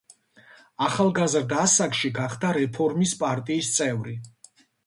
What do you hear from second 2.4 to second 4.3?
რეფორმის პარტიის წევრი.